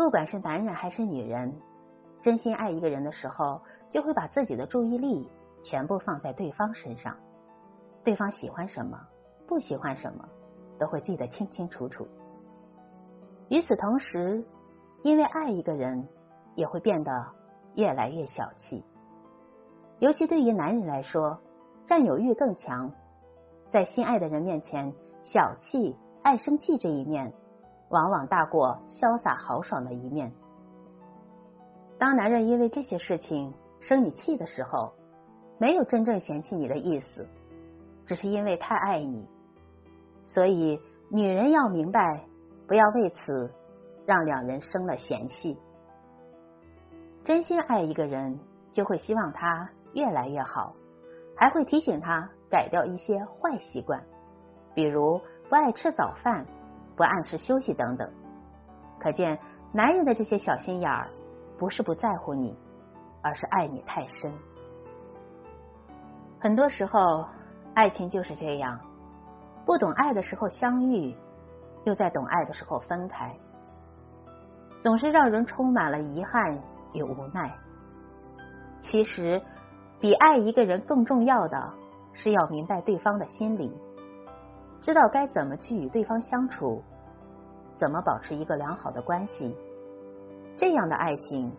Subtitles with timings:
[0.00, 1.54] 不管是男人还是女人，
[2.22, 3.60] 真心爱一个人的时候，
[3.90, 5.28] 就会把自己的注意力
[5.62, 7.14] 全部放在对方身上，
[8.02, 8.98] 对方喜欢什么，
[9.46, 10.26] 不喜欢什么，
[10.78, 12.08] 都会记得清清楚楚。
[13.50, 14.42] 与此同时，
[15.02, 16.08] 因为爱一个人，
[16.54, 17.26] 也会变得
[17.74, 18.82] 越来越小气。
[19.98, 21.38] 尤其对于男人来说，
[21.84, 22.90] 占有欲更强，
[23.68, 24.94] 在心爱的人面前，
[25.24, 27.34] 小气、爱生气这一面，
[27.90, 30.32] 往往大过潇洒豪爽的一面。
[31.98, 34.94] 当男人因为这些事情生你气的时候，
[35.58, 37.28] 没有真正嫌弃你的意思，
[38.06, 39.28] 只是因为太爱你。
[40.26, 42.24] 所以，女人要明白，
[42.66, 43.52] 不要为此
[44.06, 45.58] 让两人生了嫌隙。
[47.22, 48.38] 真心爱一个人，
[48.72, 49.68] 就会希望他。
[49.92, 50.72] 越来越好，
[51.36, 54.00] 还会提醒他改掉一些坏习惯，
[54.72, 56.46] 比如不爱吃早饭、
[57.00, 58.06] 不按时休息等等。
[58.98, 59.38] 可见，
[59.72, 61.08] 男人的这些小心眼儿，
[61.58, 62.54] 不是不在乎你，
[63.22, 64.30] 而是爱你太深。
[66.38, 67.24] 很多时候，
[67.72, 68.78] 爱情就是这样，
[69.64, 71.16] 不懂爱的时候相遇，
[71.84, 73.34] 又在懂爱的时候分开，
[74.82, 76.62] 总是让人充满了遗憾
[76.92, 77.50] 与无奈。
[78.82, 79.40] 其实。
[80.02, 81.74] 比爱一个人更重要的
[82.14, 83.70] 是要明白对方的心理，
[84.80, 86.82] 知道该怎么去与对方相处，
[87.76, 89.54] 怎么保持一个良好的关系，
[90.56, 91.52] 这样的爱情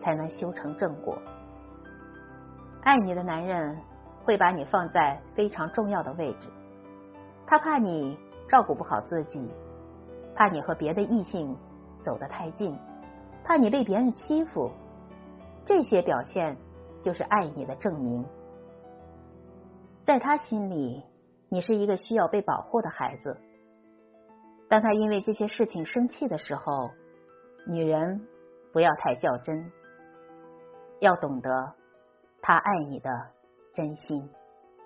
[0.00, 1.18] 才能修成正果。
[2.82, 3.76] 爱你的男人
[4.24, 6.48] 会把你放在非常重要的位置，
[7.46, 9.50] 他怕你照顾不好自己，
[10.34, 11.56] 怕你和别的异性
[12.02, 12.78] 走得太近，
[13.44, 14.70] 怕你被别人欺负，
[15.64, 16.56] 这些表现。
[17.00, 18.24] 就是爱你的证明，
[20.04, 21.00] 在他心里，
[21.48, 23.36] 你是一个需要被保护的孩子。
[24.68, 26.90] 当他因为这些事情生气的时候，
[27.66, 28.26] 女人
[28.72, 29.72] 不要太较真，
[31.00, 31.72] 要懂得
[32.42, 33.10] 他爱你的
[33.74, 34.28] 真心。